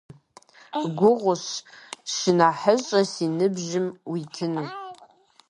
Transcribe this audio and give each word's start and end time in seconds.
Гугъущ, 0.97 1.45
шынэхъыщӀэ, 2.13 3.01
си 3.11 3.25
ныбжьым 3.37 3.87
уитыну. 4.11 4.65